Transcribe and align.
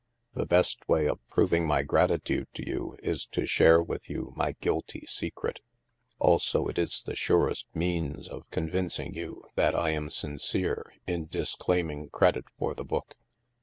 The 0.33 0.47
best 0.47 0.89
way 0.89 1.07
of 1.07 1.19
proving 1.29 1.67
my 1.67 1.83
gratitude 1.83 2.47
to 2.55 2.67
you 2.67 2.97
is 3.03 3.27
to 3.27 3.45
share 3.45 3.83
with 3.83 4.09
you 4.09 4.33
my 4.35 4.55
guilty 4.59 5.05
secret. 5.07 5.59
Also, 6.17 6.65
it 6.65 6.79
is 6.79 7.03
the 7.03 7.15
surest 7.15 7.67
means 7.75 8.27
of 8.27 8.49
convincing 8.49 9.13
you 9.13 9.43
that 9.53 9.75
I 9.75 9.91
am 9.91 10.09
sincere 10.09 10.91
in 11.05 11.25
dis 11.25 11.53
claiming 11.53 12.09
credit 12.09 12.45
for 12.57 12.73
the 12.73 12.83
book. 12.83 13.15